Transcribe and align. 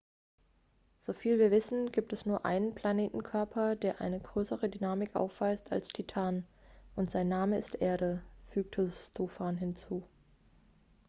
"soviel 1.03 1.37
wir 1.37 1.51
wissen 1.51 1.91
gibt 1.91 2.11
es 2.11 2.25
nur 2.25 2.43
einen 2.43 2.73
planetenkörper 2.73 3.75
der 3.75 4.01
eine 4.01 4.19
größere 4.19 4.67
dynamik 4.67 5.15
aufweist 5.15 5.71
als 5.71 5.89
titan 5.89 6.43
und 6.95 7.11
sein 7.11 7.27
name 7.29 7.59
ist 7.59 7.75
erde" 7.75 8.23
fügte 8.51 8.89
stofan 8.89 9.57
hinzu. 9.57 10.01